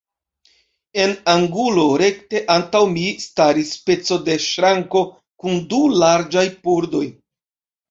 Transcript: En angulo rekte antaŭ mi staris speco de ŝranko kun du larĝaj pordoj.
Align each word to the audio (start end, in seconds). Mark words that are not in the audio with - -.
En 1.01 1.11
angulo 1.33 1.83
rekte 2.03 2.41
antaŭ 2.55 2.81
mi 2.95 3.05
staris 3.27 3.75
speco 3.79 4.19
de 4.31 4.41
ŝranko 4.49 5.05
kun 5.45 5.63
du 5.75 5.85
larĝaj 6.01 6.47
pordoj. 6.67 7.07